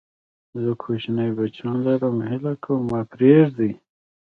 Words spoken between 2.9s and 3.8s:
پرېږدئ!